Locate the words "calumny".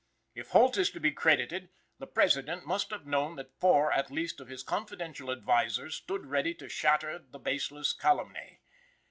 7.93-8.61